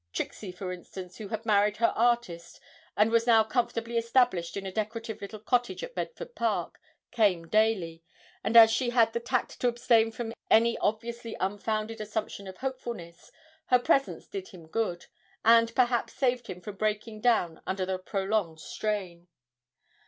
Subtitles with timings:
[0.13, 2.59] Trixie, for instance, who had married her artist,
[2.97, 6.79] and was now comfortably established in a decorative little cottage at Bedford Park,
[7.11, 8.01] came daily,
[8.43, 13.31] and as she had the tact to abstain from any obviously unfounded assumption of hopefulness,
[13.67, 15.05] her presence did him good,
[15.45, 19.27] and perhaps saved him from breaking down under the prolonged strain.